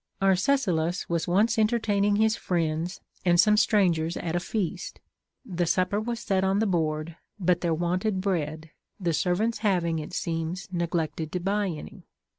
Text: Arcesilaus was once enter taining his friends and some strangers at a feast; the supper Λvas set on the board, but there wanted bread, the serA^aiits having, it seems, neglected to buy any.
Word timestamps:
Arcesilaus 0.19 1.07
was 1.09 1.27
once 1.27 1.59
enter 1.59 1.77
taining 1.79 2.17
his 2.17 2.35
friends 2.35 3.01
and 3.23 3.39
some 3.39 3.55
strangers 3.55 4.17
at 4.17 4.35
a 4.35 4.39
feast; 4.39 4.99
the 5.45 5.67
supper 5.67 6.01
Λvas 6.01 6.17
set 6.17 6.43
on 6.43 6.57
the 6.57 6.65
board, 6.65 7.17
but 7.39 7.61
there 7.61 7.71
wanted 7.71 8.19
bread, 8.19 8.71
the 8.99 9.11
serA^aiits 9.11 9.57
having, 9.57 9.99
it 9.99 10.11
seems, 10.15 10.67
neglected 10.73 11.31
to 11.33 11.39
buy 11.39 11.67
any. 11.67 12.07